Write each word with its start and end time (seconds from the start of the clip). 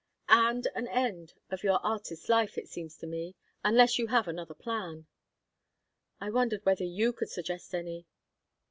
"And 0.29 0.67
an 0.73 0.87
end 0.87 1.35
of 1.51 1.61
your 1.63 1.77
artist 1.85 2.27
life, 2.27 2.57
it 2.57 2.67
seems 2.67 2.97
to 2.97 3.05
me. 3.05 3.35
Unless 3.63 3.99
you 3.99 4.07
have 4.07 4.27
any 4.27 4.39
other 4.39 4.55
plan?" 4.55 5.05
"I 6.19 6.31
wondered 6.31 6.65
whether 6.65 6.83
you 6.83 7.13
could 7.13 7.29
suggest 7.29 7.75
any." 7.75 8.07